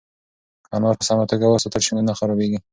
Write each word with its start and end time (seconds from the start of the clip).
که 0.65 0.69
انار 0.75 0.95
په 0.99 1.05
سمه 1.09 1.25
توګه 1.31 1.45
وساتل 1.47 1.81
شي 1.85 1.91
نو 1.95 2.01
نه 2.09 2.13
خرابیږي. 2.19 2.59